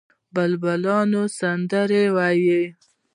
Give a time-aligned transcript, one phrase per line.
[0.33, 2.63] بلبلانو سندرې ویلې.